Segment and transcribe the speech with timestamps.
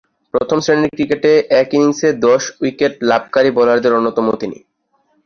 [0.33, 1.31] প্রথম-শ্রেণীর ক্রিকেটে
[1.61, 4.57] এক ইনিংসে দশ উইকেট লাভকারী বোলারদের অন্যতম তিনি।